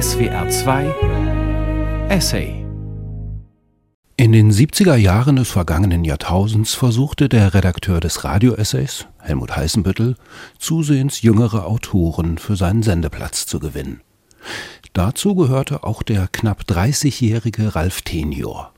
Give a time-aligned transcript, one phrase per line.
[0.00, 2.64] SWR 2 Essay
[4.16, 10.14] in den 70er Jahren des vergangenen Jahrtausends versuchte der Redakteur des Radio-Essays, Helmut Heißenbüttel,
[10.58, 14.02] zusehends jüngere Autoren für seinen Sendeplatz zu gewinnen.
[14.92, 18.72] Dazu gehörte auch der knapp 30-jährige Ralf Tenior.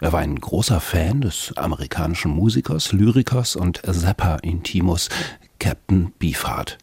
[0.00, 5.10] Er war ein großer Fan des amerikanischen Musikers, Lyrikers und Zappa-Intimus
[5.58, 6.78] Captain Beefheart.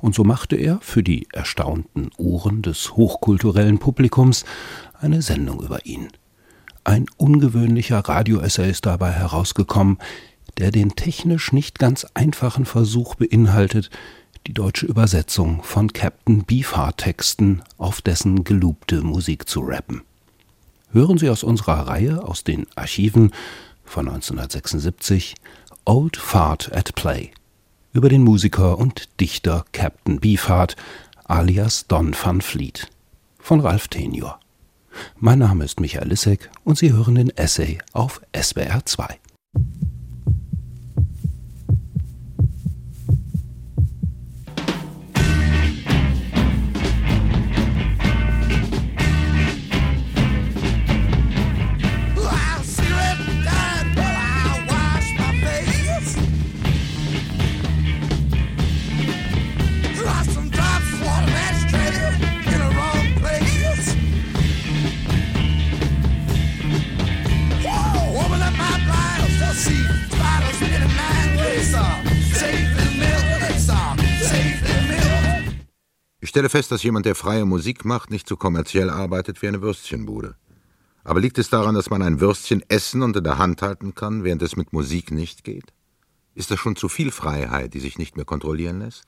[0.00, 4.44] Und so machte er für die erstaunten Ohren des hochkulturellen Publikums
[5.00, 6.08] eine Sendung über ihn.
[6.84, 9.98] Ein ungewöhnlicher Radioessay ist dabei herausgekommen,
[10.58, 13.90] der den technisch nicht ganz einfachen Versuch beinhaltet,
[14.46, 20.02] die deutsche Übersetzung von Captain Beefheart-Texten auf dessen gelobte Musik zu rappen.
[20.92, 23.32] Hören Sie aus unserer Reihe aus den Archiven
[23.84, 25.34] von 1976
[25.84, 27.30] Old Fart at Play
[27.92, 30.76] über den Musiker und Dichter Captain Beefheart
[31.24, 32.88] alias Don van Fleet
[33.38, 34.40] von Ralph Tenior.
[35.18, 39.19] Mein Name ist Michael Lissek und Sie hören den Essay auf SBR 2.
[76.40, 80.36] stelle fest, dass jemand, der freie Musik macht, nicht so kommerziell arbeitet wie eine Würstchenbude.
[81.04, 84.24] Aber liegt es daran, dass man ein Würstchen essen und in der Hand halten kann,
[84.24, 85.74] während es mit Musik nicht geht?
[86.34, 89.04] Ist das schon zu viel Freiheit, die sich nicht mehr kontrollieren lässt?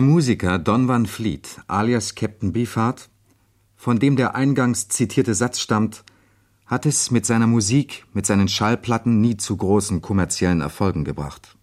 [0.00, 3.10] Der Musiker Don Van Fleet, alias Captain Beefheart,
[3.76, 6.04] von dem der eingangs zitierte Satz stammt,
[6.64, 11.54] hat es mit seiner Musik, mit seinen Schallplatten nie zu großen kommerziellen Erfolgen gebracht.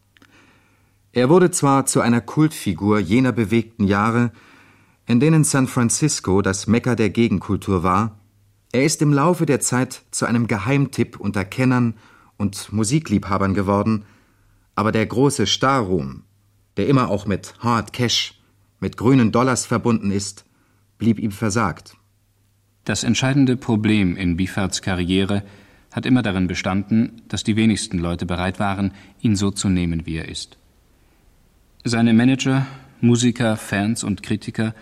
[1.13, 4.31] Er wurde zwar zu einer Kultfigur jener bewegten Jahre,
[5.07, 8.19] in denen San Francisco das Mekka der Gegenkultur war,
[8.71, 11.95] er ist im Laufe der Zeit zu einem Geheimtipp unter Kennern
[12.37, 14.05] und Musikliebhabern geworden,
[14.75, 16.21] aber der große Starruhm,
[16.77, 18.35] der immer auch mit Hard Cash,
[18.79, 20.45] mit grünen Dollars verbunden ist,
[20.99, 21.97] blieb ihm versagt.
[22.85, 25.43] Das entscheidende Problem in Biffards Karriere
[25.91, 30.17] hat immer darin bestanden, dass die wenigsten Leute bereit waren, ihn so zu nehmen, wie
[30.17, 30.57] er ist.
[31.83, 32.67] Seine Manager,
[33.01, 34.75] Musiker, Fans und Kritiker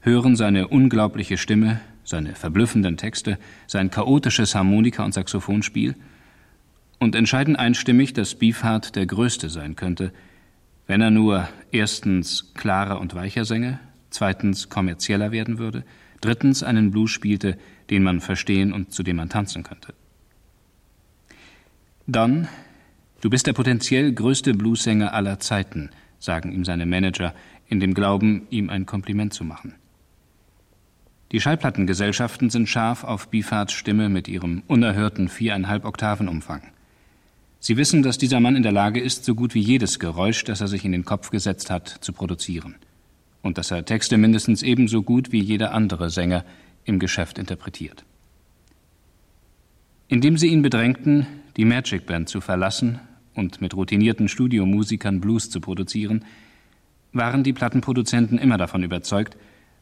[0.00, 5.96] hören seine unglaubliche Stimme, seine verblüffenden Texte, sein chaotisches Harmonika- und Saxophonspiel
[6.98, 10.12] und entscheiden einstimmig, dass Beefheart der Größte sein könnte–
[10.90, 13.78] wenn er nur erstens klarer und weicher sänge,
[14.10, 15.84] zweitens kommerzieller werden würde,
[16.20, 17.56] drittens einen Blues spielte,
[17.90, 19.94] den man verstehen und zu dem man tanzen könnte.
[22.08, 22.48] Dann,
[23.20, 27.34] du bist der potenziell größte Bluesänger aller Zeiten, sagen ihm seine Manager,
[27.68, 29.76] in dem Glauben, ihm ein Kompliment zu machen.
[31.30, 36.62] Die Schallplattengesellschaften sind scharf auf Bifards Stimme mit ihrem unerhörten viereinhalb Oktavenumfang.
[37.62, 40.62] Sie wissen, dass dieser Mann in der Lage ist, so gut wie jedes Geräusch, das
[40.62, 42.76] er sich in den Kopf gesetzt hat, zu produzieren.
[43.42, 46.44] Und dass er Texte mindestens ebenso gut wie jeder andere Sänger
[46.84, 48.04] im Geschäft interpretiert.
[50.08, 51.26] Indem sie ihn bedrängten,
[51.56, 52.98] die Magic Band zu verlassen
[53.34, 56.24] und mit routinierten Studiomusikern Blues zu produzieren,
[57.12, 59.36] waren die Plattenproduzenten immer davon überzeugt,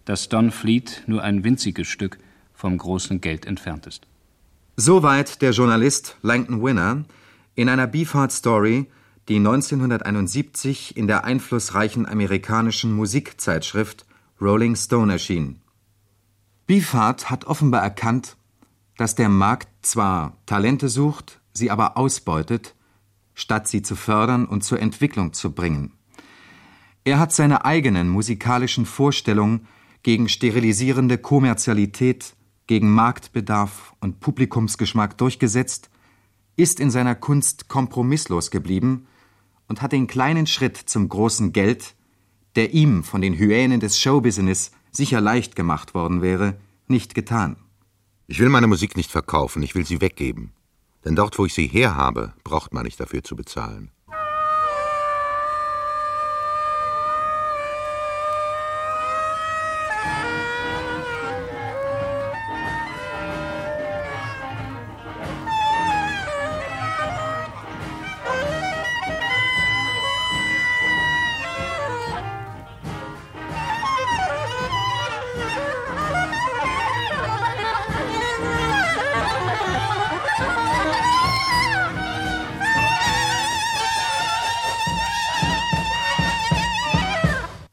[0.05, 2.19] dass Don Fleet nur ein winziges Stück
[2.55, 4.07] vom großen Geld entfernt ist.
[4.77, 7.05] Soweit der Journalist Langton Winner,
[7.59, 8.87] in einer Beefheart-Story,
[9.27, 14.07] die 1971 in der einflussreichen amerikanischen Musikzeitschrift
[14.41, 15.59] Rolling Stone erschien.
[16.69, 18.37] Beefheart hat offenbar erkannt,
[18.97, 22.77] dass der Markt zwar Talente sucht, sie aber ausbeutet,
[23.35, 25.95] statt sie zu fördern und zur Entwicklung zu bringen.
[27.03, 29.67] Er hat seine eigenen musikalischen Vorstellungen
[30.05, 32.37] gegen sterilisierende Kommerzialität,
[32.69, 35.91] gegen Marktbedarf und Publikumsgeschmack durchgesetzt
[36.59, 39.07] ist in seiner Kunst kompromisslos geblieben
[39.69, 41.95] und hat den kleinen Schritt zum großen Geld,
[42.57, 46.59] der ihm von den Hyänen des Showbusiness sicher leicht gemacht worden wäre,
[46.89, 47.57] nicht getan.
[48.27, 50.53] Ich will meine Musik nicht verkaufen, ich will sie weggeben.
[51.05, 53.93] Denn dort, wo ich sie herhabe, braucht man nicht dafür zu bezahlen.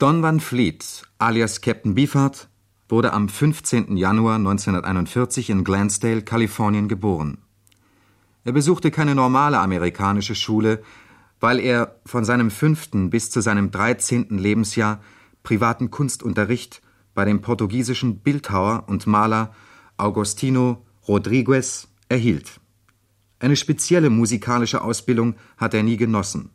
[0.06, 2.48] Don Van Fleet, alias Captain Beefheart,
[2.88, 3.98] wurde am 15.
[3.98, 7.40] Januar 1941 in Glansdale, Kalifornien geboren.
[8.44, 10.84] Er besuchte keine normale amerikanische Schule,
[11.40, 15.02] weil er von seinem fünften bis zu seinem dreizehnten Lebensjahr
[15.42, 16.84] privaten Kunstunterricht
[17.16, 19.56] bei dem portugiesischen Bildhauer und Maler
[19.98, 22.60] Augustino Rodrigues erhielt.
[23.40, 26.52] Eine spezielle musikalische Ausbildung hat er nie genossen.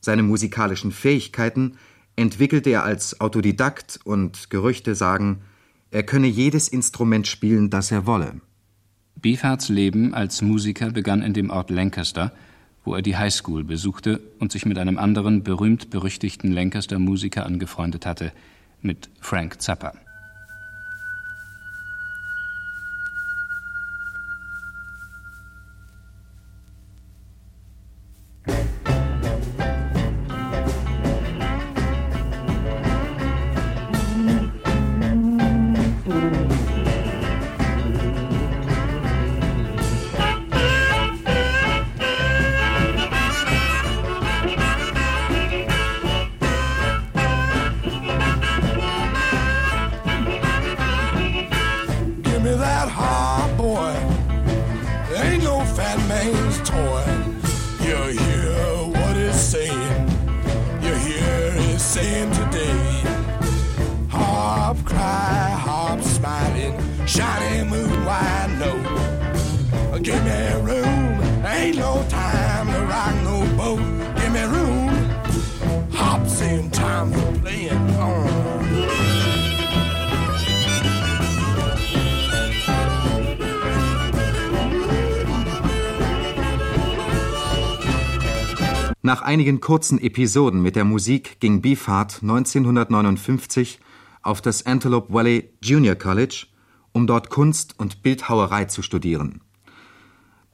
[0.00, 1.76] Seine musikalischen Fähigkeiten
[2.16, 5.42] entwickelte er als Autodidakt und Gerüchte sagen,
[5.90, 8.40] er könne jedes Instrument spielen, das er wolle.
[9.16, 12.32] Beefarts Leben als Musiker begann in dem Ort Lancaster,
[12.84, 18.32] wo er die Highschool besuchte und sich mit einem anderen berühmt-berüchtigten Lancaster-Musiker angefreundet hatte,
[18.80, 19.92] mit Frank Zappa.
[89.04, 93.80] Nach einigen kurzen Episoden mit der Musik ging Beefheart 1959
[94.22, 96.46] auf das Antelope Valley Junior College,
[96.92, 99.40] um dort Kunst und Bildhauerei zu studieren.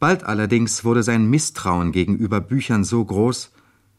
[0.01, 3.53] Bald allerdings wurde sein Misstrauen gegenüber Büchern so groß,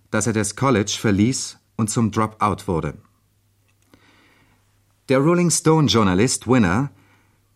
[0.10, 2.98] dass er das College verließ und zum Dropout wurde.
[5.10, 6.90] Der Rolling Stone Journalist Winner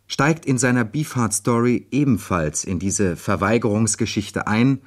[0.05, 4.83] steigt in seiner Beefheart Story ebenfalls in diese Verweigerungsgeschichte ein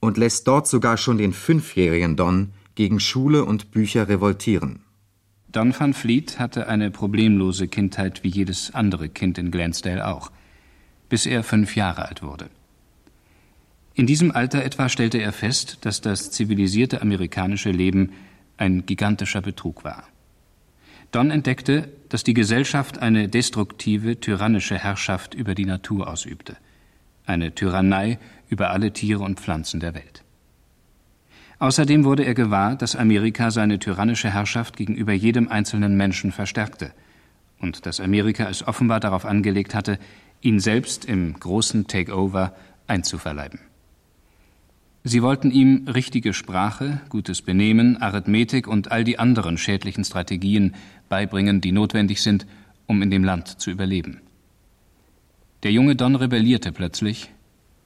[0.00, 4.80] und lässt dort sogar schon den fünfjährigen Don gegen Schule und Bücher revoltieren.
[5.50, 10.30] Don van Fleet hatte eine problemlose Kindheit wie jedes andere Kind in Glansdale auch,
[11.08, 12.50] bis er fünf Jahre alt wurde.
[13.94, 18.12] In diesem Alter etwa stellte er fest, dass das zivilisierte amerikanische Leben
[18.56, 20.04] ein gigantischer Betrug war.
[21.10, 26.56] Don entdeckte, dass die Gesellschaft eine destruktive, tyrannische Herrschaft über die Natur ausübte.
[27.28, 28.18] Eine Tyrannei,
[28.48, 30.24] über alle Tiere und Pflanzen der Welt.
[31.58, 36.92] Außerdem wurde er gewahr, dass Amerika seine tyrannische Herrschaft gegenüber jedem einzelnen Menschen verstärkte
[37.60, 39.98] und dass Amerika es offenbar darauf angelegt hatte,
[40.40, 42.54] ihn selbst im großen Takeover
[42.86, 43.60] einzuverleiben.
[45.04, 50.74] Sie wollten ihm richtige Sprache, gutes Benehmen, Arithmetik und all die anderen schädlichen Strategien
[51.10, 52.46] beibringen, die notwendig sind,
[52.86, 54.22] um in dem Land zu überleben.
[55.64, 57.30] Der junge Don rebellierte plötzlich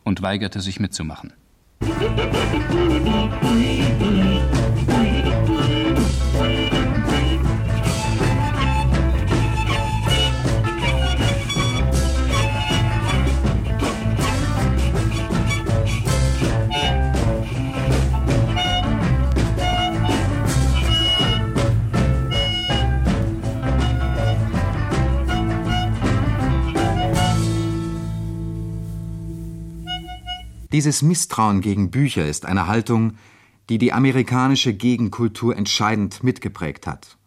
[0.05, 1.33] und weigerte sich mitzumachen.
[30.73, 33.19] Dieses Misstrauen gegen Bücher ist eine Haltung,
[33.69, 37.19] die die amerikanische Gegenkultur entscheidend mitgeprägt hat.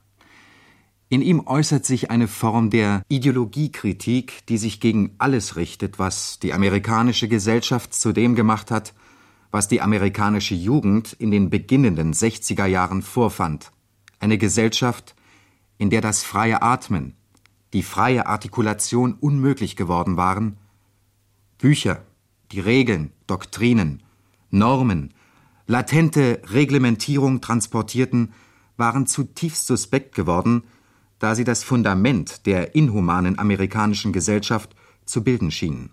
[1.10, 6.54] In ihm äußert sich eine Form der Ideologiekritik, die sich gegen alles richtet, was die
[6.54, 8.96] amerikanische Gesellschaft zu dem gemacht hat,
[9.52, 13.72] was die amerikanische Jugend in den beginnenden 60er Jahren vorfand.
[14.20, 15.16] Eine Gesellschaft,
[15.78, 17.16] in der das freie Atmen,
[17.74, 20.58] die freie Artikulation unmöglich geworden waren,
[21.60, 22.04] Bücher,
[22.56, 24.02] die Regeln, Doktrinen,
[24.50, 25.14] Normen,
[25.68, 28.32] latente Reglementierung transportierten,
[28.78, 30.64] waren zutiefst suspekt geworden,
[31.20, 35.90] da sie das Fundament der inhumanen amerikanischen Gesellschaft zu bilden schienen.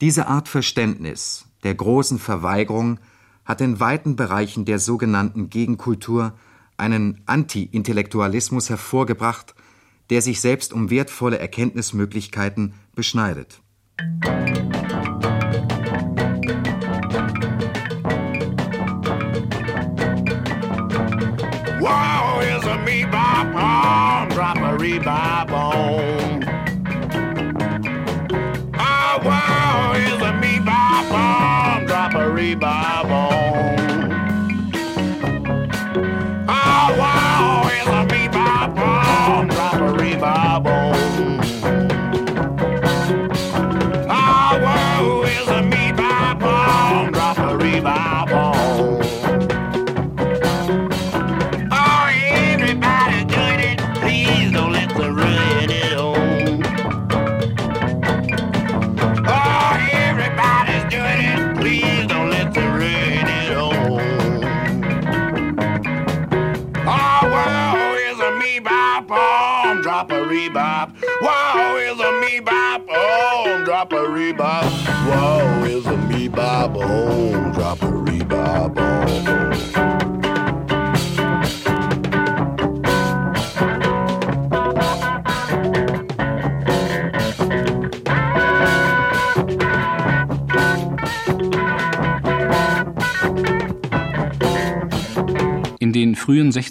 [0.00, 3.00] Diese Art Verständnis der großen Verweigerung
[3.44, 6.38] hat in weiten Bereichen der sogenannten Gegenkultur
[6.78, 9.54] einen Anti-Intellektualismus hervorgebracht,
[10.08, 13.60] der sich selbst um wertvolle Erkenntnismöglichkeiten beschneidet.
[14.00, 14.79] Thank you.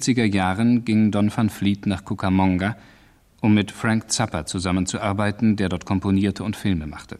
[0.09, 2.75] 70er Jahren ging Don van Vliet nach Cucamonga,
[3.41, 7.19] um mit Frank Zappa zusammenzuarbeiten, der dort komponierte und Filme machte.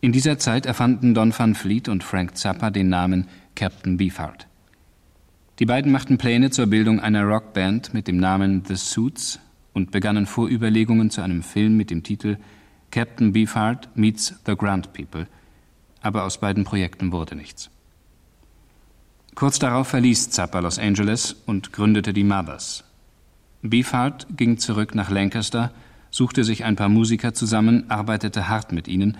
[0.00, 4.48] In dieser Zeit erfanden Don van Vliet und Frank Zappa den Namen Captain Beefheart.
[5.60, 9.38] Die beiden machten Pläne zur Bildung einer Rockband mit dem Namen The Suits
[9.72, 12.36] und begannen Vorüberlegungen zu einem Film mit dem Titel
[12.90, 15.28] Captain Beefheart meets the Grand People,
[16.00, 17.70] aber aus beiden Projekten wurde nichts.
[19.34, 22.84] Kurz darauf verließ Zappa Los Angeles und gründete die Mothers.
[23.62, 25.72] Beefheart ging zurück nach Lancaster,
[26.10, 29.16] suchte sich ein paar Musiker zusammen, arbeitete hart mit ihnen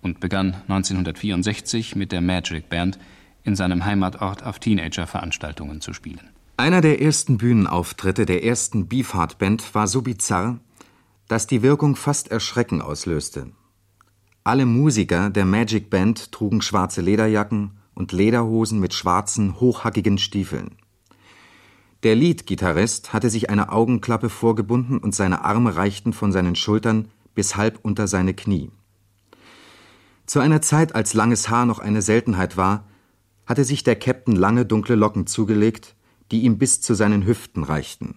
[0.00, 2.98] und begann 1964 mit der Magic Band
[3.44, 6.30] in seinem Heimatort auf Teenager-Veranstaltungen zu spielen.
[6.56, 10.60] Einer der ersten Bühnenauftritte der ersten Beefheart Band war so bizarr,
[11.28, 13.52] dass die Wirkung fast Erschrecken auslöste.
[14.44, 20.76] Alle Musiker der Magic Band trugen schwarze Lederjacken und Lederhosen mit schwarzen, hochhackigen Stiefeln.
[22.02, 27.56] Der Lead-Gitarrist hatte sich eine Augenklappe vorgebunden und seine Arme reichten von seinen Schultern bis
[27.56, 28.70] halb unter seine Knie.
[30.26, 32.88] Zu einer Zeit, als langes Haar noch eine Seltenheit war,
[33.46, 35.94] hatte sich der Captain lange dunkle Locken zugelegt,
[36.30, 38.16] die ihm bis zu seinen Hüften reichten.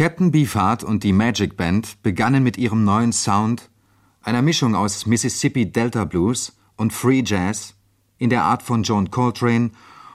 [0.00, 3.68] Captain Beefheart und die Magic Band begannen mit ihrem neuen Sound,
[4.22, 7.74] einer Mischung aus Mississippi Delta Blues und Free Jazz,
[8.16, 9.72] in der Art von John Coltrane,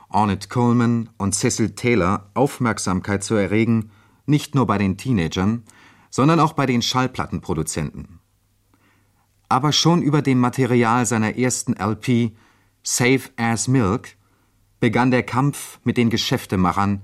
[0.10, 3.92] Ornette Coleman und Cecil Taylor Aufmerksamkeit zu erregen,
[4.26, 5.62] nicht nur bei den Teenagern,
[6.10, 8.22] sondern auch bei den Schallplattenproduzenten.
[9.50, 12.36] Aber schon über dem Material seiner ersten LP
[12.82, 14.18] Safe as Milk
[14.80, 17.04] begann der Kampf mit den Geschäftemachern,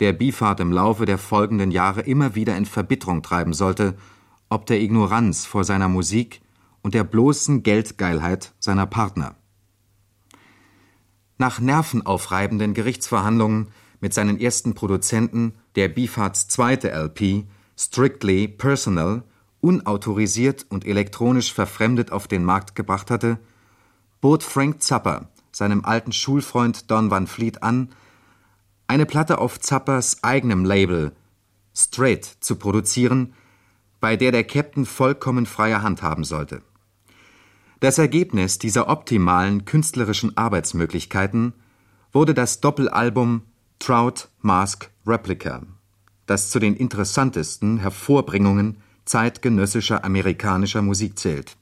[0.00, 3.96] der Beefheart im Laufe der folgenden Jahre immer wieder in Verbitterung treiben sollte,
[4.48, 6.40] ob der Ignoranz vor seiner Musik
[6.82, 9.36] und der bloßen Geldgeilheit seiner Partner.
[11.38, 13.68] Nach nervenaufreibenden Gerichtsverhandlungen
[14.00, 17.46] mit seinen ersten Produzenten, der Beefarts zweite LP,
[17.76, 19.24] Strictly Personal,
[19.60, 23.38] unautorisiert und elektronisch verfremdet auf den Markt gebracht hatte,
[24.20, 27.88] bot Frank Zappa seinem alten Schulfreund Don Van Fleet an,
[28.86, 31.12] eine Platte auf Zappers eigenem Label
[31.74, 33.34] Straight zu produzieren,
[34.00, 36.62] bei der der Captain vollkommen freie Hand haben sollte.
[37.80, 41.52] Das Ergebnis dieser optimalen künstlerischen Arbeitsmöglichkeiten
[42.12, 43.42] wurde das Doppelalbum
[43.78, 45.62] Trout Mask Replica,
[46.26, 51.56] das zu den interessantesten Hervorbringungen zeitgenössischer amerikanischer Musik zählt.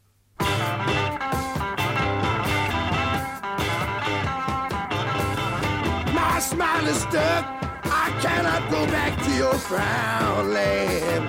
[6.95, 7.45] Stuck.
[7.85, 11.25] I cannot go back to your frown land.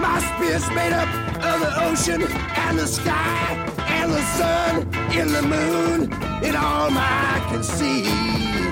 [0.00, 1.08] My spear's made up
[1.44, 3.54] of the ocean and the sky
[3.88, 6.12] and the sun and the moon
[6.44, 8.67] and all I can see.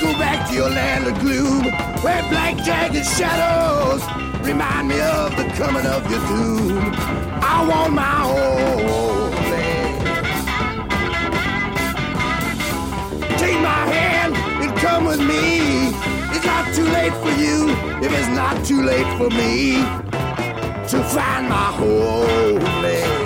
[0.00, 1.64] Go back to your land of gloom
[2.02, 4.02] where black jagged shadows
[4.46, 6.78] remind me of the coming of your doom.
[7.42, 10.06] I want my own land.
[13.38, 15.88] Take my hand and come with me.
[16.34, 17.70] It's not too late for you
[18.04, 19.82] if it's not too late for me
[20.88, 23.17] to find my homeland.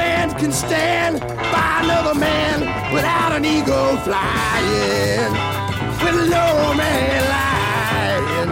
[0.00, 1.14] Man can stand
[1.54, 2.56] by another man
[2.96, 5.32] without an ego flying,
[6.02, 6.46] with no
[6.82, 8.50] man lying,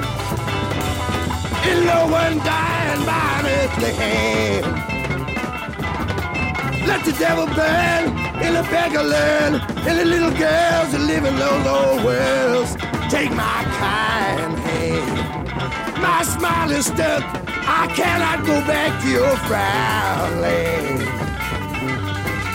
[1.68, 4.66] and no one dying by an earthly hand.
[6.90, 8.02] Let the devil burn,
[8.44, 9.52] and the beggar learn,
[9.86, 12.70] and the little girls that live in those old worlds
[13.14, 15.16] take my kind hand.
[16.08, 17.24] My smile is stuck.
[17.80, 19.98] I cannot go back to your frown.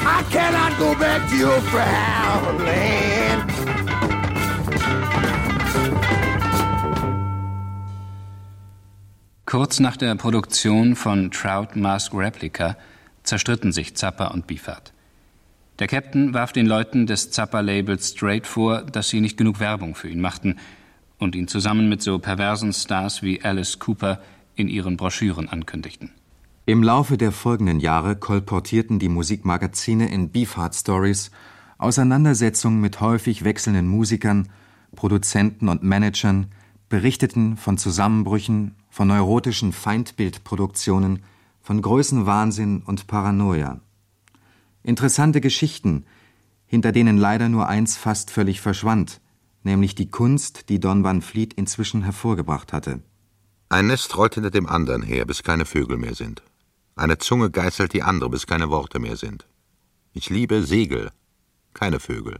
[0.06, 3.52] I cannot go back to your frown land.
[9.46, 12.76] Kurz nach der Produktion von Trout Mask Replica
[13.24, 14.92] zerstritten sich Zappa und Biefert.
[15.80, 20.10] Der Captain warf den Leuten des Zappa-Labels Straight vor, dass sie nicht genug Werbung für
[20.10, 20.58] ihn machten
[21.18, 24.20] und ihn zusammen mit so perversen Stars wie Alice Cooper
[24.56, 26.12] in ihren Broschüren ankündigten.
[26.66, 31.30] Im Laufe der folgenden Jahre kolportierten die Musikmagazine in Beefheart Stories
[31.78, 34.48] Auseinandersetzungen mit häufig wechselnden Musikern,
[34.96, 36.54] Produzenten und Managern,
[36.88, 41.24] berichteten von Zusammenbrüchen, von neurotischen Feindbildproduktionen,
[41.62, 43.82] von Größenwahnsinn und Paranoia.
[44.84, 46.06] Interessante Geschichten,
[46.66, 49.20] hinter denen leider nur eins fast völlig verschwand,
[49.64, 53.02] nämlich die Kunst, die Don Van Fleet inzwischen hervorgebracht hatte.
[53.68, 56.42] Ein Nest rollt hinter dem anderen her, bis keine Vögel mehr sind.
[56.96, 59.48] Eine Zunge geißelt die andere, bis keine Worte mehr sind.
[60.14, 61.12] Ich liebe Segel,
[61.74, 62.38] keine Vögel.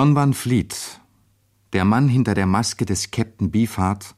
[0.00, 0.98] Don Van Fleet,
[1.74, 4.14] der Mann hinter der Maske des Captain Beefheart,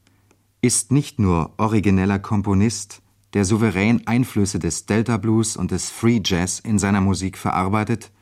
[0.61, 3.03] ist nicht nur origineller Komponist,
[3.35, 8.13] der souverän Einflüsse des Delta Blues und des Free Jazz in seiner Musik verarbeitet,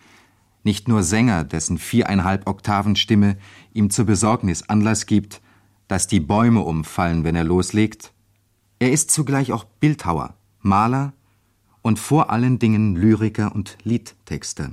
[0.63, 3.37] nicht nur Sänger, dessen viereinhalb Oktaven Stimme
[3.75, 5.43] ihm zur Besorgnis Anlass gibt,
[5.87, 8.15] dass die Bäume umfallen, wenn er loslegt.
[8.79, 11.13] Er ist zugleich auch Bildhauer, Maler
[11.83, 14.71] und vor allen Dingen Lyriker und Liedtexter.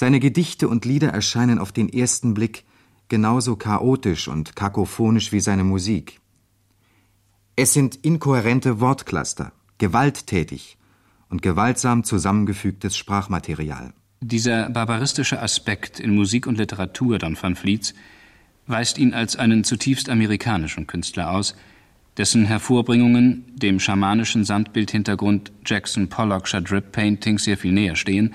[0.00, 2.64] Seine Gedichte und Lieder erscheinen auf den ersten Blick
[3.10, 6.20] genauso chaotisch und kakophonisch wie seine Musik.
[7.54, 10.78] Es sind inkohärente Wortcluster, gewalttätig
[11.28, 13.92] und gewaltsam zusammengefügtes Sprachmaterial.
[14.22, 17.92] Dieser barbaristische Aspekt in Musik und Literatur Don van Vliets
[18.66, 21.54] weist ihn als einen zutiefst amerikanischen Künstler aus,
[22.16, 28.32] dessen Hervorbringungen dem schamanischen Sandbildhintergrund Jackson Pollockscher Drip Paintings sehr viel näher stehen,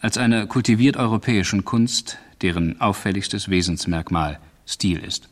[0.00, 5.28] als einer kultiviert europäischen Kunst, deren auffälligstes Wesensmerkmal Stil ist.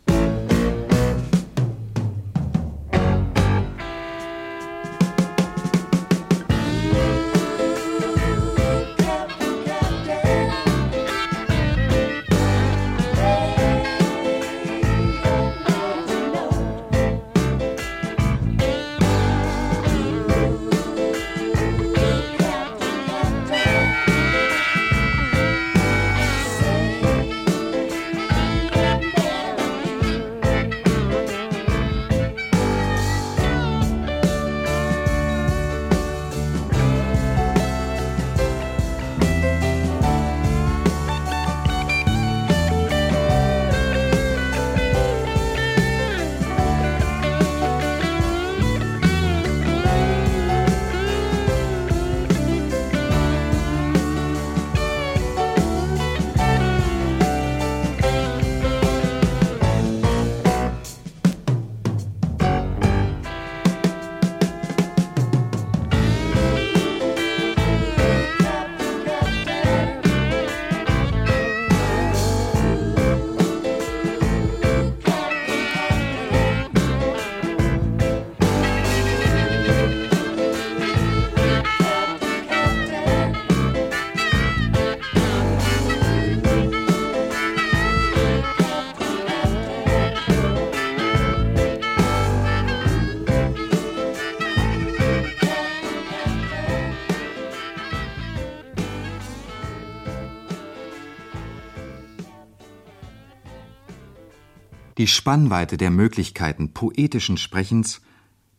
[105.04, 108.00] Die Spannweite der Möglichkeiten poetischen Sprechens,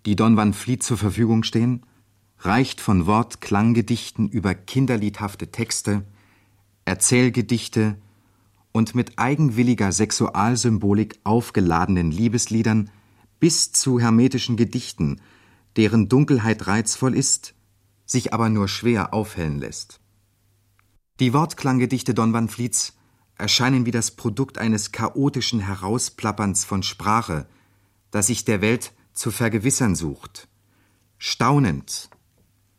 [0.05, 1.84] die Don van Vliet zur Verfügung stehen,
[2.38, 6.05] reicht von Wort-Klanggedichten über kinderliedhafte Texte,
[6.86, 7.97] Erzählgedichte
[8.71, 12.91] und mit eigenwilliger Sexualsymbolik aufgeladenen Liebesliedern
[13.39, 15.21] bis zu hermetischen Gedichten,
[15.77, 17.55] deren Dunkelheit reizvoll ist,
[18.05, 19.99] sich aber nur schwer aufhellen lässt.
[21.19, 22.95] Die Wortklanggedichte Don van Vliets
[23.38, 27.48] erscheinen wie das Produkt eines chaotischen Herausplapperns von Sprache,
[28.12, 30.48] das sich der Welt zu vergewissern sucht.
[31.17, 32.10] Staunend,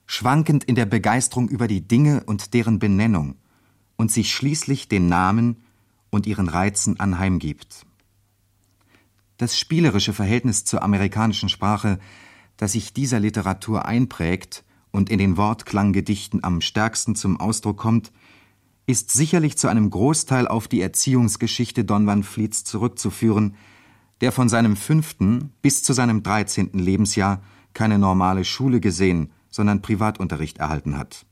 [0.07, 3.37] schwankend in der Begeisterung über die Dinge und deren Benennung
[3.97, 5.65] und sich schließlich den Namen
[6.11, 7.87] und ihren Reizen anheimgibt.
[9.37, 11.99] Das spielerische Verhältnis zur amerikanischen Sprache,
[12.57, 18.13] das sich dieser Literatur einprägt und in den Wortklanggedichten am stärksten zum Ausdruck kommt,
[18.87, 23.57] ist sicherlich zu einem Großteil auf die Erziehungsgeschichte Don van Vliets zurückzuführen,
[24.21, 27.43] der von seinem fünften bis zu seinem dreizehnten Lebensjahr
[27.75, 31.27] keine normale Schule gesehen, sondern Privatunterricht erhalten hat.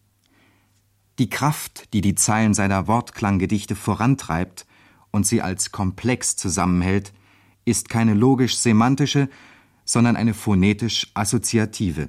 [1.19, 4.67] Die Kraft, die die Zeilen seiner Wortklanggedichte vorantreibt
[5.13, 7.13] und sie als komplex zusammenhält,
[7.65, 9.29] ist keine logisch-semantische,
[9.85, 12.09] sondern eine phonetisch-assoziative.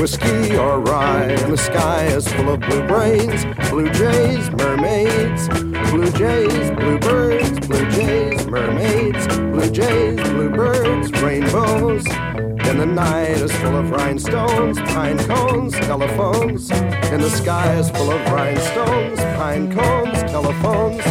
[0.00, 1.34] Whiskey or rye.
[1.48, 5.48] The sky is full of blue brains, blue jays, mermaids,
[5.90, 12.06] blue jays, bluebirds, blue jays, mermaids, blue jays, bluebirds, rainbows.
[12.08, 16.70] And the night is full of rhinestones, pine cones, telephones.
[16.70, 21.02] And the sky is full of rhinestones, pine cones, telephones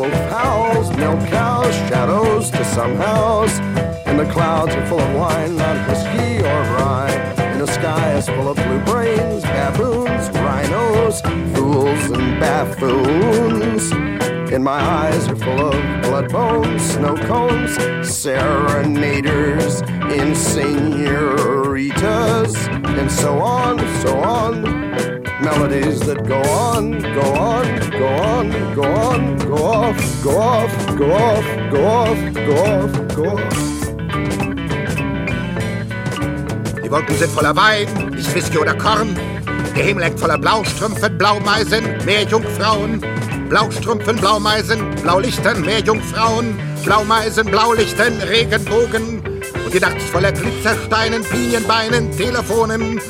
[0.00, 3.58] wolf howls, milk cows, shadows to some house.
[4.06, 6.69] And the clouds are full of wine, not whiskey or
[8.20, 11.22] is full of blue brains, baboons, rhinos,
[11.54, 13.92] fools and buffoons.
[14.52, 17.72] And my eyes are full of blood bones, snow cones,
[18.06, 19.80] serenaders,
[20.16, 20.36] and
[23.00, 24.62] and so on, so on
[25.40, 31.12] melodies that go on, go on, go on, go on, go off, go off, go
[31.12, 33.79] off, go off, go off, go off.
[36.90, 39.16] Die Wolken sind voller Wein, nicht Whisky oder Korn.
[39.76, 43.00] Der Himmel hängt voller Blaustrümpfen, Blaumeisen, Meerjungfrauen.
[43.48, 46.58] Blaustrümpfen, Blaumeisen, Blaulichtern, Meerjungfrauen.
[46.84, 49.22] Blaumeisen, Blaulichtern, Regenbogen.
[49.64, 53.00] Und die Nacht ist voller Glitzersteinen, Pinienbeinen, Telefonen.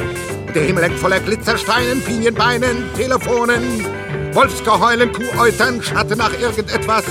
[0.55, 3.87] Der Himmel hängt voller Glitzersteinen, Pinienbeinen, Telefonen,
[4.35, 7.05] Wolfsgeheulen, Kuhäutern, Schatten nach irgendetwas.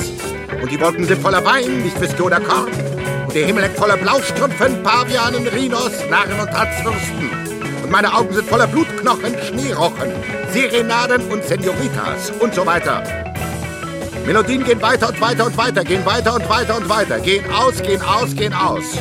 [0.62, 2.70] Und die Wolken sind voller Wein, nicht Whisky oder Korn.
[3.34, 7.30] Der Himmel hängt voller Blaustrümpfen, Pavianen, Rhinos, Narren und Harzwürsten.
[7.84, 10.12] Und meine Augen sind voller Blutknochen, Schneerochen,
[10.52, 13.04] Serenaden und Senoritas und so weiter.
[14.26, 17.82] Melodien gehen weiter und weiter und weiter, gehen weiter und weiter und weiter, gehen aus,
[17.84, 18.98] gehen aus, gehen aus.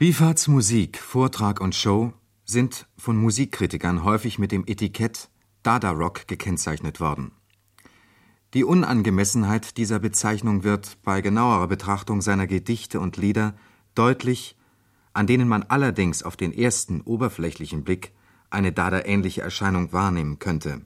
[0.00, 2.14] Bifarts Musik, Vortrag und Show
[2.46, 5.28] sind von Musikkritikern häufig mit dem Etikett
[5.62, 7.32] Dada Rock gekennzeichnet worden.
[8.54, 13.54] Die Unangemessenheit dieser Bezeichnung wird bei genauerer Betrachtung seiner Gedichte und Lieder
[13.94, 14.56] deutlich,
[15.12, 18.14] an denen man allerdings auf den ersten oberflächlichen Blick
[18.48, 20.80] eine Dada-ähnliche Erscheinung wahrnehmen könnte.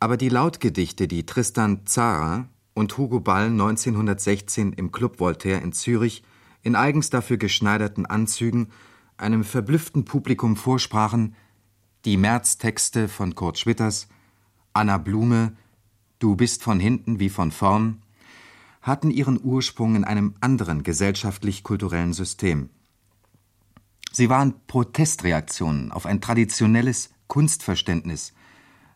[0.00, 6.22] Aber die Lautgedichte, die Tristan Zara und Hugo Ball 1916 im Club Voltaire in Zürich
[6.62, 8.68] in eigens dafür geschneiderten Anzügen
[9.16, 11.34] einem verblüfften Publikum vorsprachen,
[12.04, 14.08] die Märztexte von Kurt Schwitters,
[14.72, 15.56] Anna Blume,
[16.18, 18.00] Du bist von hinten wie von vorn,
[18.80, 22.70] hatten ihren Ursprung in einem anderen gesellschaftlich-kulturellen System.
[24.12, 28.34] Sie waren Protestreaktionen auf ein traditionelles Kunstverständnis,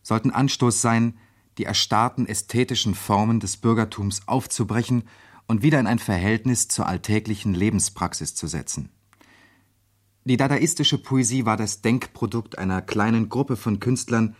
[0.02, 1.18] sollten Anstoß sein,
[1.58, 5.04] die erstarrten ästhetischen Formen des Bürgertums aufzubrechen
[5.46, 8.90] und wieder in ein Verhältnis zur alltäglichen Lebenspraxis zu setzen.
[10.24, 14.34] Die dadaistische Poesie war das Denkprodukt einer kleinen Gruppe von Künstlern,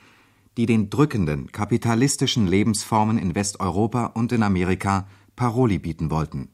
[0.56, 6.48] die den drückenden kapitalistischen Lebensformen in Westeuropa und in Amerika Paroli bieten wollten.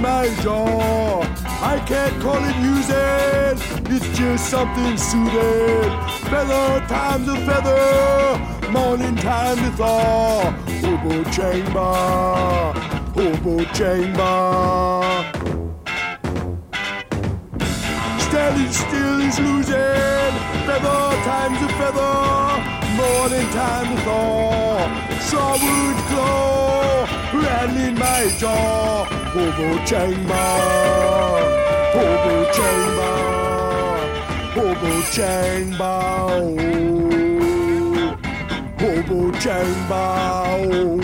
[0.00, 1.22] My jaw.
[1.60, 3.58] I can't call it using,
[3.94, 5.90] it's just something suited.
[6.30, 10.52] Feather time's a feather, morning time to thaw.
[10.82, 11.94] Hobo chamber,
[13.16, 15.02] hobo chamber.
[18.28, 20.32] Standing still is losing,
[20.66, 22.16] feather time's a feather,
[22.96, 24.88] morning time to thaw.
[25.28, 26.38] Sawwood claw,
[26.94, 27.07] rattling
[28.18, 29.04] my jaw.
[29.34, 30.50] Hobo chamber,
[31.94, 33.14] hobo chamber,
[34.54, 35.98] hobo chamber,
[36.30, 36.56] oh.
[38.80, 40.08] hobo chamber.
[40.60, 40.98] Oh.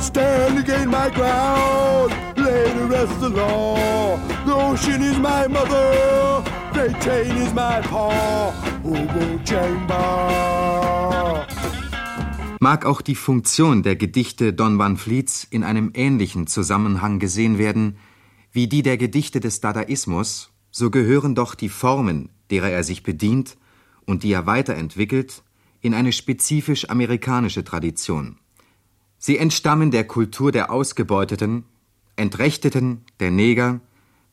[0.00, 4.16] Stand against my ground, lay the rest of the law.
[4.46, 6.14] The ocean is my mother.
[7.04, 8.63] Chain is my paw, Hobo Chamber.
[12.60, 17.96] Mag auch die Funktion der Gedichte Don Van Vliets in einem ähnlichen Zusammenhang gesehen werden
[18.52, 23.56] wie die der Gedichte des Dadaismus, so gehören doch die Formen, derer er sich bedient
[24.06, 25.42] und die er weiterentwickelt,
[25.80, 28.36] in eine spezifisch amerikanische Tradition.
[29.18, 31.64] Sie entstammen der Kultur der Ausgebeuteten,
[32.16, 33.80] Entrechteten, der Neger,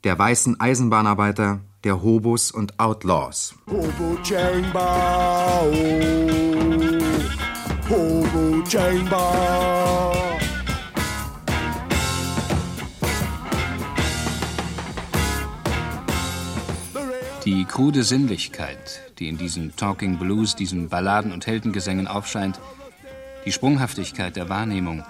[0.03, 3.55] der weißen Eisenbahnarbeiter, der Hobos und Outlaws.
[3.67, 5.73] Hobo Chamber, oh,
[7.89, 10.13] Hobo Chamber.
[17.45, 22.59] Die krude Sinnlichkeit, die in diesen Talking Blues, diesen Balladen und Heldengesängen aufscheint,
[23.45, 25.03] die Sprunghaftigkeit der Wahrnehmung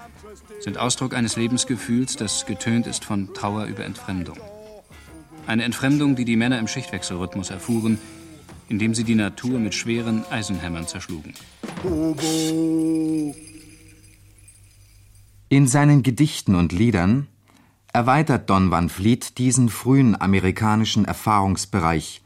[0.61, 4.37] sind Ausdruck eines Lebensgefühls, das getönt ist von Trauer über Entfremdung.
[5.51, 7.99] Eine Entfremdung, die die Männer im Schichtwechselrhythmus erfuhren,
[8.69, 11.33] indem sie die Natur mit schweren Eisenhämmern zerschlugen.
[15.49, 17.27] In seinen Gedichten und Liedern
[17.91, 22.21] erweitert Don Van Vliet diesen frühen amerikanischen Erfahrungsbereich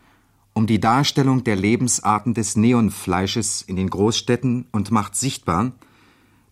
[0.54, 5.72] um die Darstellung der Lebensarten des Neonfleisches in den Großstädten und macht sichtbar,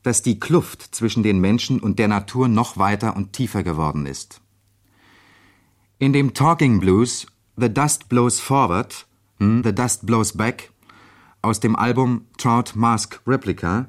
[0.02, 4.43] dass die Kluft zwischen den Menschen und der Natur noch weiter und tiefer geworden ist.
[6.04, 9.06] In dem Talking Blues The Dust Blows Forward,
[9.40, 10.70] hm, The Dust Blows Back
[11.42, 13.88] aus dem Album Trout Mask Replica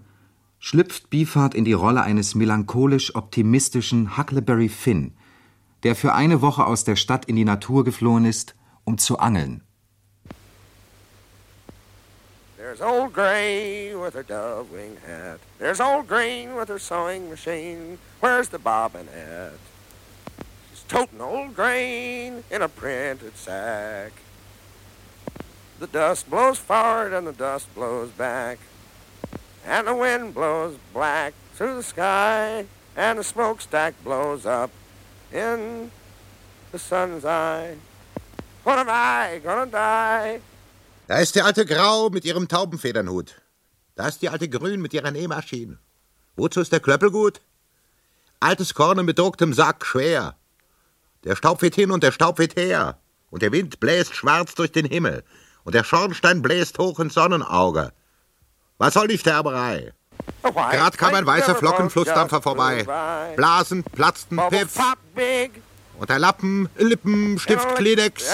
[0.61, 5.17] schlüpft Beefheart in die Rolle eines melancholisch optimistischen Huckleberry Finn,
[5.83, 9.65] der für eine Woche aus der Stadt in die Natur geflohen ist, um zu angeln.
[12.57, 15.41] There's old Gray with her dove wing hat.
[15.59, 17.99] There's old Green with her sewing machine.
[18.21, 19.59] Where's the bobbin at?
[20.89, 24.13] Toting old Grain in a printed sack.
[25.81, 28.59] The dust blows forward and the dust blows back.
[29.67, 32.67] And the wind blows black through the sky.
[32.97, 34.71] And the smokestack blows up
[35.33, 35.91] in
[36.71, 37.77] the sun's eye.
[38.63, 40.41] When am I gonna die?
[41.09, 43.35] Da ist die alte Grau mit ihrem Taubenfedernhut.
[43.95, 45.79] Da ist die alte Grün mit ihrer Nähmaschine.
[46.37, 47.41] Wozu ist der Klöppel gut?
[48.41, 50.37] Altes Korn in bedrucktem Sack schwer.
[51.25, 52.99] Der Staub weht hin und der Staub weht her.
[53.31, 55.25] Und der Wind bläst schwarz durch den Himmel.
[55.65, 57.93] Und der Schornstein bläst hoch ins Sonnenauge.
[58.79, 59.93] Was soll die Sterberei?
[60.43, 62.85] Grad kam ein weißer Flockenflussdampfer vorbei.
[63.37, 64.79] Blasen, platzten, Piff.
[65.99, 68.25] Und der Lappen, Lippenstift, Kleenex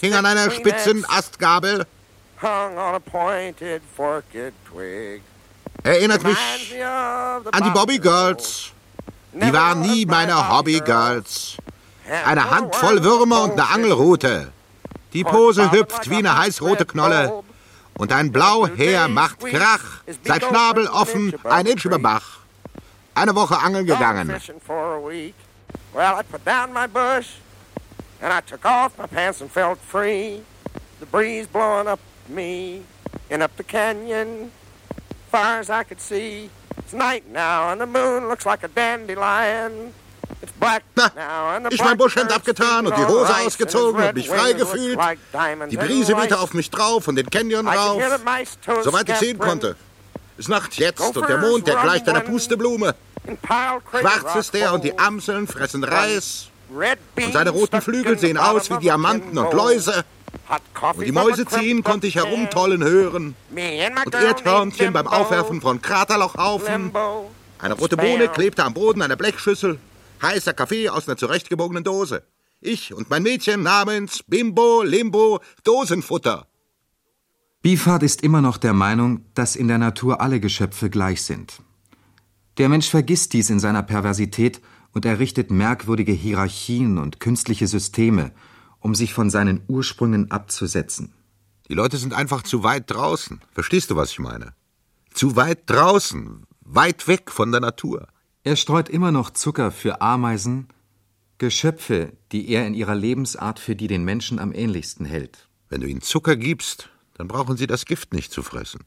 [0.00, 1.86] hing an einer spitzen Astgabel.
[2.40, 5.22] hung on a pointed forked twig.
[5.82, 6.36] Erinnert mich
[6.82, 8.72] an die Bobby Girls.
[9.32, 11.56] Die waren nie meine Hobby Girls.
[12.10, 14.52] Eine Handvoll Würmer und eine Angelrute.
[15.12, 17.42] Die Pose hüpft wie eine heißrote Knolle.
[17.98, 20.02] Und ein Blauheer macht Krach.
[20.24, 22.40] Sein Schnabel offen, ein Inch über Bach.
[23.14, 24.28] Eine Woche angeln gegangen.
[25.92, 27.26] Well, I put down my bush
[28.20, 30.42] and I took off my pants and felt free.
[31.00, 32.82] The breeze blowing up me
[33.28, 34.52] and up the canyon,
[35.32, 36.50] far as I could see.
[36.78, 39.92] It's night now and the moon looks like a dandelion.
[40.94, 41.10] Na,
[41.70, 44.98] ich mein Buschhemd abgetan und die Hose ausgezogen und mich frei gefühlt.
[45.70, 48.02] Die Brise wehte auf mich drauf und den Canyon rauf.
[48.82, 49.76] Soweit ich sehen konnte.
[50.36, 52.94] Ist Nacht jetzt und der Mond, der gleicht einer Pusteblume.
[53.90, 56.48] Schwarz ist der und die Amseln fressen Reis.
[56.70, 59.52] Und seine roten Flügel sehen aus wie Diamanten und.
[59.52, 60.04] Läuse.
[60.80, 63.36] Und die Mäuse ziehen konnte ich herumtollen hören.
[63.50, 65.06] Und Erdhörnchen beim.
[65.06, 66.92] Aufwerfen von Kraterlochhaufen.
[67.58, 67.96] Eine rote.
[67.96, 69.78] Bohne klebte am Boden einer Blechschüssel.
[70.22, 72.24] Heißer Kaffee aus einer zurechtgebogenen Dose.
[72.60, 76.46] Ich und mein Mädchen namens Bimbo Limbo Dosenfutter.
[77.62, 81.62] Beefheart ist immer noch der Meinung, dass in der Natur alle Geschöpfe gleich sind.
[82.58, 84.60] Der Mensch vergisst dies in seiner Perversität
[84.92, 88.32] und errichtet merkwürdige Hierarchien und künstliche Systeme,
[88.80, 91.14] um sich von seinen Ursprüngen abzusetzen.
[91.68, 93.40] Die Leute sind einfach zu weit draußen.
[93.52, 94.54] Verstehst du, was ich meine?
[95.12, 98.08] Zu weit draußen, weit weg von der Natur.
[98.42, 100.68] Er streut immer noch Zucker für Ameisen,
[101.36, 105.48] Geschöpfe, die er in ihrer Lebensart für die den Menschen am ähnlichsten hält.
[105.68, 108.80] Wenn du ihnen Zucker gibst, dann brauchen sie das Gift nicht zu fressen.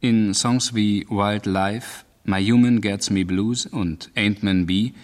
[0.00, 4.94] In Songs wie Wild Life, My Human Gets Me Blues und Ain't Man Bee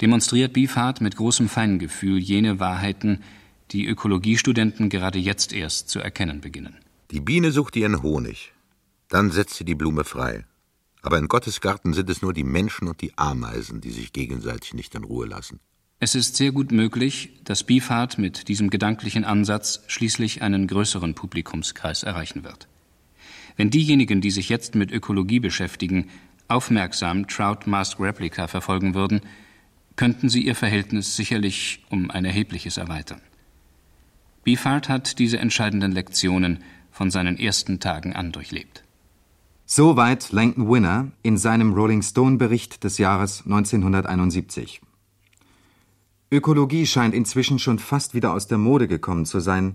[0.00, 3.22] demonstriert Beefheart mit großem Feingefühl jene Wahrheiten,
[3.70, 6.74] die Ökologiestudenten gerade jetzt erst zu erkennen beginnen.
[7.12, 8.52] Die Biene sucht ihren Honig.
[9.08, 10.44] Dann setzt sie die Blume frei.
[11.06, 14.74] Aber in Gottes Garten sind es nur die Menschen und die Ameisen, die sich gegenseitig
[14.74, 15.60] nicht in Ruhe lassen.
[16.00, 22.02] Es ist sehr gut möglich, dass Beefheart mit diesem gedanklichen Ansatz schließlich einen größeren Publikumskreis
[22.02, 22.66] erreichen wird.
[23.56, 26.10] Wenn diejenigen, die sich jetzt mit Ökologie beschäftigen,
[26.48, 29.20] aufmerksam Trout Mask Replica verfolgen würden,
[29.94, 33.20] könnten sie ihr Verhältnis sicherlich um ein erhebliches erweitern.
[34.42, 38.82] Beefheart hat diese entscheidenden Lektionen von seinen ersten Tagen an durchlebt.
[39.68, 44.80] Soweit Langton Winner in seinem Rolling Stone Bericht des Jahres 1971.
[46.30, 49.74] Ökologie scheint inzwischen schon fast wieder aus der Mode gekommen zu sein,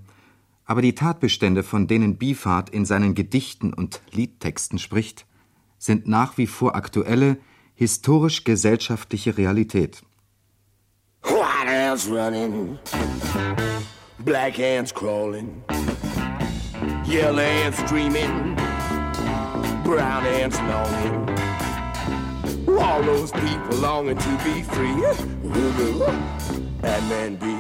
[0.64, 5.26] aber die Tatbestände, von denen Beefheart in seinen Gedichten und Liedtexten spricht,
[5.78, 7.36] sind nach wie vor aktuelle,
[7.76, 10.04] historisch-gesellschaftliche Realität.
[11.24, 12.80] White ants running,
[14.20, 15.50] black ants crawling,
[17.06, 18.56] yellow ants dreaming,
[19.92, 21.14] brown ants longing,
[22.80, 24.96] All those people longing to be free.
[25.52, 26.04] Hoodoo,
[26.82, 27.56] and man be.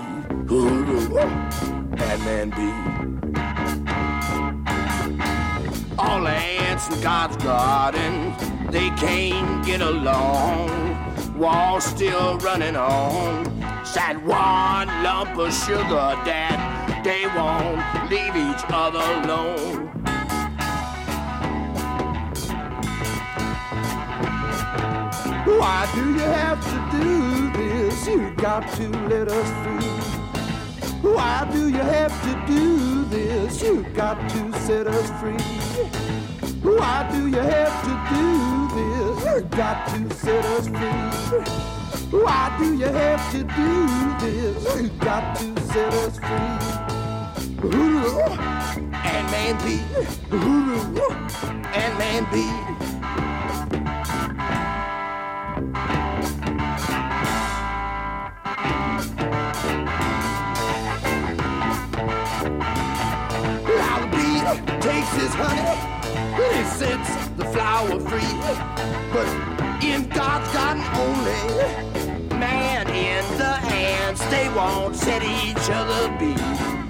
[0.48, 2.72] Hoodoo, and man be.
[6.00, 8.34] All the ants in God's garden,
[8.72, 10.70] they can't get along.
[11.38, 13.44] Wall's still running on.
[13.84, 20.11] Said one lump of sugar that they won't leave each other alone.
[25.62, 28.08] Why do you have to do this?
[28.08, 31.12] You got to let us free.
[31.12, 33.62] Why do you have to do this?
[33.62, 35.38] You got to set us free.
[36.64, 38.26] Why do you have to do
[38.74, 39.24] this?
[39.36, 42.20] You got to set us free.
[42.20, 43.88] Why do you have to do
[44.20, 44.82] this?
[44.82, 46.58] You got to set us free.
[49.12, 49.80] And man be.
[51.78, 52.81] And man be.
[65.50, 68.34] He sets the flower free.
[69.14, 69.28] But
[69.84, 76.81] in God's garden only, man in the ants, they won't set each other be.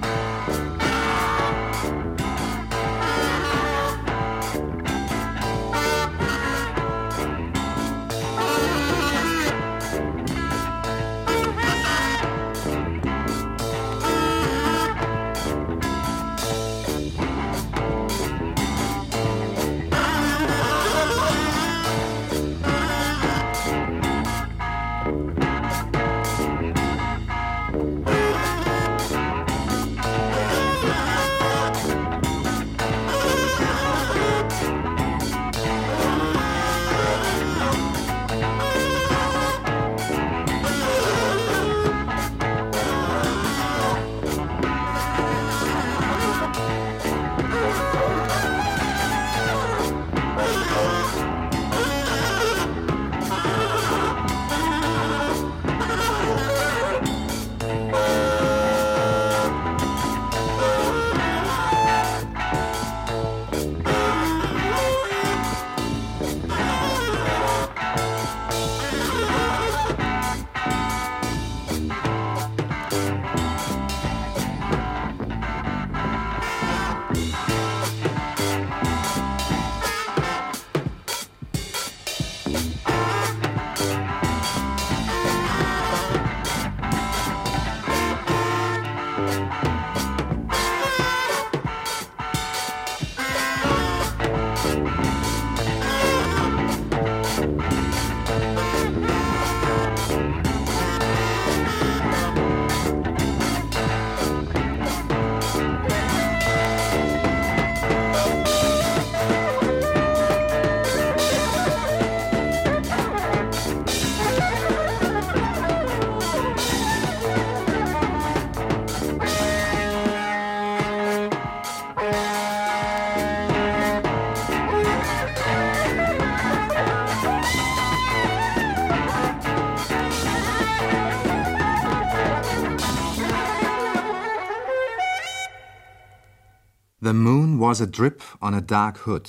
[137.12, 139.28] The moon was a drip on a dark hood.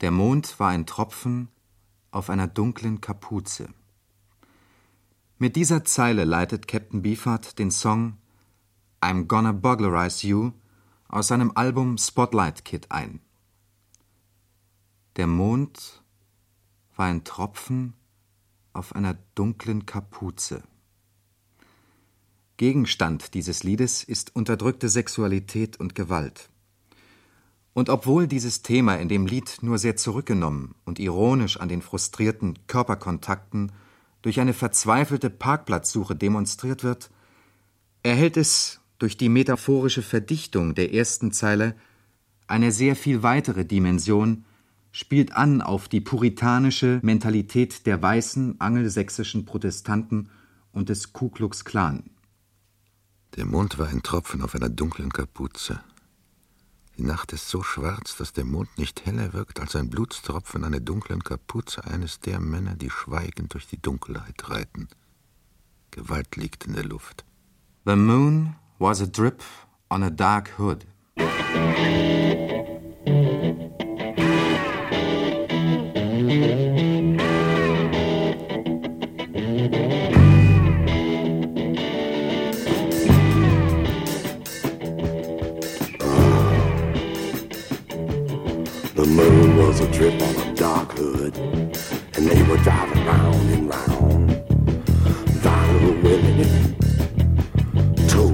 [0.00, 1.48] Der Mond war ein Tropfen
[2.10, 3.68] auf einer dunklen Kapuze.
[5.36, 8.16] Mit dieser Zeile leitet Captain Beefheart den Song
[9.02, 10.52] I'm Gonna Bogglerize You
[11.08, 13.20] aus seinem Album Spotlight Kid ein.
[15.16, 16.02] Der Mond
[16.96, 17.92] war ein Tropfen
[18.72, 20.62] auf einer dunklen Kapuze.
[22.58, 26.50] Gegenstand dieses Liedes ist unterdrückte Sexualität und Gewalt.
[27.72, 32.58] Und obwohl dieses Thema in dem Lied nur sehr zurückgenommen und ironisch an den frustrierten
[32.66, 33.70] Körperkontakten
[34.22, 37.10] durch eine verzweifelte Parkplatzsuche demonstriert wird,
[38.02, 41.76] erhält es durch die metaphorische Verdichtung der ersten Zeile
[42.48, 44.44] eine sehr viel weitere Dimension,
[44.90, 50.28] spielt an auf die puritanische Mentalität der weißen angelsächsischen Protestanten
[50.72, 52.10] und des Ku Klux Klan.
[53.38, 55.78] Der Mond war ein Tropfen auf einer dunklen Kapuze.
[56.96, 60.72] Die Nacht ist so schwarz, dass der Mond nicht heller wirkt als ein Blutstropfen an
[60.72, 64.88] der dunklen Kapuze eines der Männer, die schweigend durch die Dunkelheit reiten.
[65.92, 67.24] Gewalt liegt in der Luft.
[67.86, 69.44] The moon was a drip
[69.88, 70.84] on a dark hood.
[90.54, 91.36] Dark hood,
[92.16, 94.28] and they were driving round and round.
[95.42, 96.76] Donald Willie
[98.08, 98.32] to.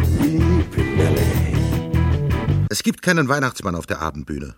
[2.68, 4.56] Es gibt keinen Weihnachtsmann auf der Abendbühne.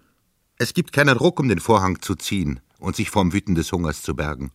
[0.58, 4.02] Es gibt keinen Ruck, um den Vorhang zu ziehen und sich vom Wüten des Hungers
[4.02, 4.50] zu bergen.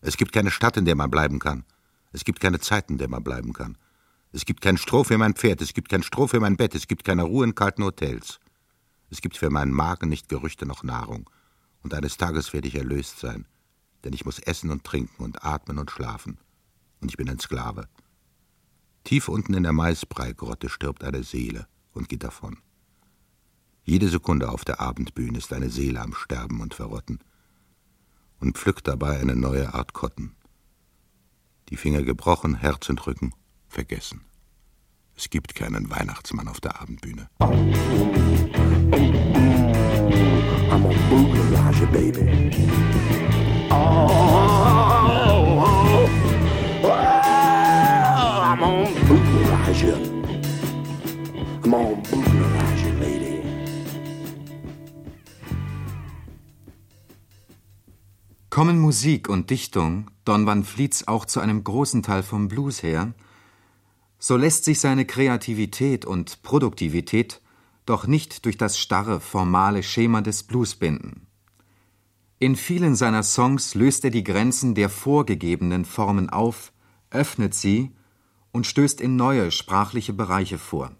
[0.00, 1.64] Es gibt keine Stadt, in der man bleiben kann.
[2.12, 3.76] Es gibt keine Zeit, in der man bleiben kann.
[4.32, 6.86] Es gibt kein Stroh für mein Pferd, es gibt kein Stroh für mein Bett, es
[6.86, 8.38] gibt keine Ruhe in kalten Hotels.
[9.10, 11.28] Es gibt für meinen Magen nicht Gerüchte noch Nahrung.
[11.82, 13.46] Und eines Tages werde ich erlöst sein,
[14.04, 16.38] denn ich muss essen und trinken und atmen und schlafen.
[17.00, 17.88] Und ich bin ein Sklave.
[19.04, 22.58] Tief unten in der Maisbreigrotte stirbt eine Seele und geht davon.
[23.84, 27.18] Jede Sekunde auf der Abendbühne ist eine Seele am Sterben und Verrotten
[28.38, 30.34] und pflückt dabei eine neue Art Kotten.
[31.68, 33.34] Die Finger gebrochen, Herz und Rücken
[33.68, 34.22] vergessen.
[35.16, 37.28] Es gibt keinen Weihnachtsmann auf der Abendbühne.
[40.72, 42.50] I'm a baby.
[43.70, 44.08] Oh,
[52.98, 53.42] lady.
[58.48, 63.12] Kommen Musik und Dichtung Don Van Vliets auch zu einem großen Teil vom Blues her,
[64.18, 67.41] so lässt sich seine Kreativität und Produktivität
[67.86, 71.26] doch nicht durch das starre, formale Schema des Blues binden.
[72.38, 76.72] In vielen seiner Songs löst er die Grenzen der vorgegebenen Formen auf,
[77.10, 77.92] öffnet sie
[78.50, 80.92] und stößt in neue sprachliche Bereiche vor.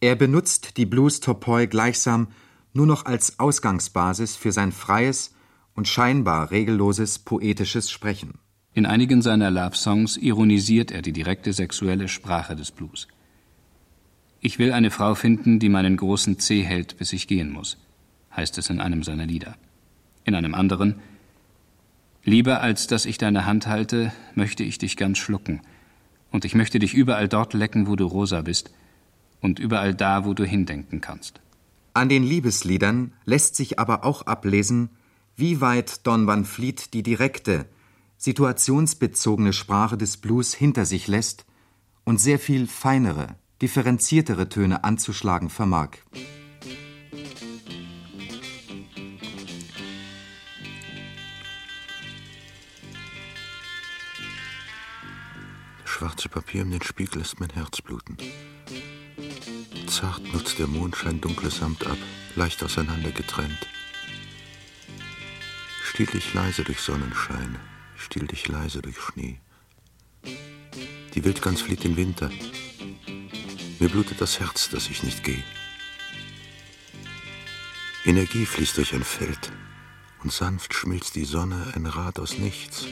[0.00, 2.28] Er benutzt die Blues-Topoi gleichsam
[2.72, 5.34] nur noch als Ausgangsbasis für sein freies
[5.74, 8.38] und scheinbar regelloses poetisches Sprechen.
[8.72, 13.08] In einigen seiner Love-Songs ironisiert er die direkte sexuelle Sprache des Blues.
[14.40, 17.76] Ich will eine Frau finden, die meinen großen Zeh hält, bis ich gehen muss,
[18.34, 19.56] heißt es in einem seiner Lieder.
[20.24, 20.96] In einem anderen
[22.24, 25.62] Lieber als dass ich deine Hand halte, möchte ich dich ganz schlucken,
[26.30, 28.70] und ich möchte dich überall dort lecken, wo du rosa bist,
[29.40, 31.40] und überall da, wo du hindenken kannst.
[31.94, 34.90] An den Liebesliedern lässt sich aber auch ablesen,
[35.36, 37.66] wie weit Don Van Vliet die direkte,
[38.18, 41.46] situationsbezogene Sprache des Blues hinter sich lässt
[42.04, 45.90] und sehr viel feinere, differenziertere Töne anzuschlagen vermag.
[55.84, 58.16] Schwarze Papier um den Spiegel lässt mein Herz bluten.
[59.86, 61.98] Zart nutzt der Mondschein dunkles Samt ab,
[62.36, 63.66] leicht auseinander getrennt.
[65.84, 67.58] Still dich leise durch Sonnenschein,
[67.96, 69.40] still dich leise durch Schnee.
[71.14, 72.30] Die Wildgans flieht im Winter.
[73.80, 75.42] Mir blutet das Herz, dass ich nicht gehe.
[78.04, 79.50] Energie fließt durch ein Feld
[80.22, 82.84] und sanft schmilzt die Sonne ein Rad aus nichts.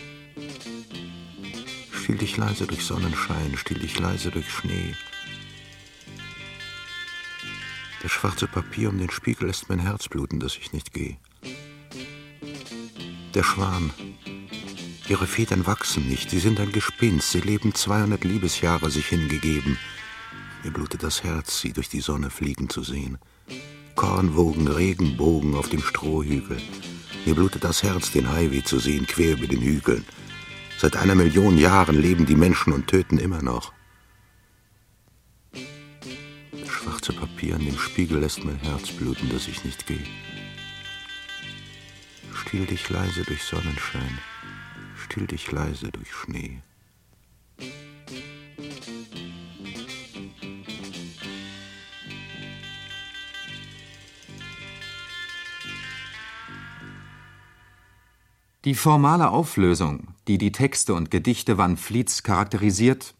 [1.93, 4.95] Still dich leise durch Sonnenschein, still dich leise durch Schnee.
[8.03, 11.18] Das schwarze Papier um den Spiegel lässt mein Herz bluten, dass ich nicht gehe.
[13.34, 13.91] Der Schwan.
[15.07, 19.76] Ihre Federn wachsen nicht, sie sind ein Gespinst, sie leben 200 Liebesjahre sich hingegeben.
[20.65, 23.19] Mir blutet das Herz, sie durch die Sonne fliegen zu sehen.
[23.95, 26.59] Kornwogen, Regenbogen auf dem Strohhügel.
[27.25, 30.05] Mir blutet das Herz, den Highway zu sehen, quer über den Hügeln.
[30.79, 33.73] Seit einer Million Jahren leben die Menschen und töten immer noch.
[36.53, 40.07] Das schwarze Papier an dem Spiegel lässt mein Herz bluten, dass ich nicht gehe.
[42.35, 44.19] Still dich leise durch Sonnenschein,
[44.97, 46.63] still dich leise durch Schnee.
[58.69, 63.14] Die formale Auflösung, die die Texte und Gedichte Van Vliets charakterisiert,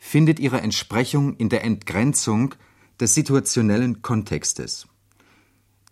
[0.00, 2.54] findet ihre Entsprechung in der Entgrenzung
[2.98, 4.88] des situationellen Kontextes.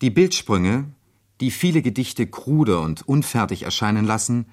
[0.01, 0.87] Die Bildsprünge,
[1.43, 4.47] die viele Gedichte krude und unfertig erscheinen lassen,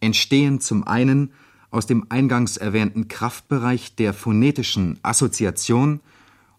[0.00, 1.32] entstehen zum einen
[1.70, 6.00] aus dem eingangs erwähnten Kraftbereich der phonetischen Assoziation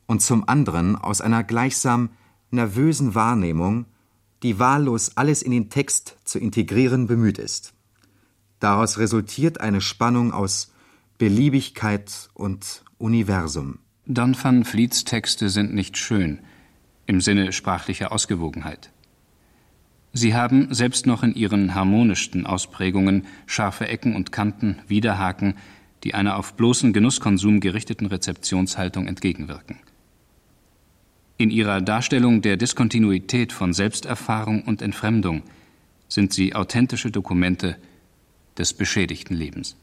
[0.05, 2.11] und zum anderen aus einer gleichsam
[2.51, 3.87] nervösen Wahrnehmung,
[4.43, 7.73] die wahllos alles in den Text zu integrieren bemüht ist.
[8.59, 10.73] Daraus resultiert eine Spannung aus
[11.17, 13.79] Beliebigkeit und Universum.
[14.05, 16.39] Don van Vliets Texte sind nicht schön,
[17.05, 18.91] im Sinne sprachlicher Ausgewogenheit.
[20.13, 25.55] Sie haben, selbst noch in ihren harmonischsten Ausprägungen, scharfe Ecken und Kanten, Widerhaken,
[26.03, 29.79] die einer auf bloßen Genusskonsum gerichteten Rezeptionshaltung entgegenwirken.
[31.37, 35.43] In ihrer Darstellung der Diskontinuität von Selbsterfahrung und Entfremdung,
[36.07, 37.77] sind sie authentische Dokumente
[38.57, 39.75] des beschädigten Lebens.